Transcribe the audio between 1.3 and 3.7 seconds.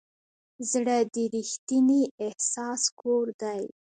ریښتیني احساس کور دی.